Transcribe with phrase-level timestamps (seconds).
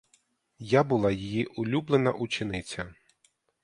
[0.69, 2.93] Я була її улюблена учениця.